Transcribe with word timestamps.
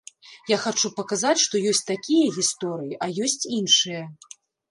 Я 0.51 0.55
хачу 0.61 0.89
паказаць, 0.99 1.33
што 1.43 1.61
ёсць 1.73 1.83
такія 1.93 2.31
гісторыі, 2.39 2.99
а 3.07 3.13
ёсць 3.27 3.49
іншыя. 3.61 4.01